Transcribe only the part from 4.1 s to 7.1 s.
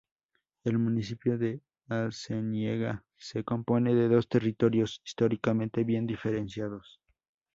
territorios históricamente bien diferenciados.